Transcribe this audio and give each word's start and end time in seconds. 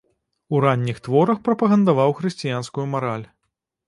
У 0.55 0.59
ранніх 0.63 1.01
творах 1.07 1.41
прапагандаваў 1.47 2.13
хрысціянскую 2.21 2.87
мараль. 2.95 3.27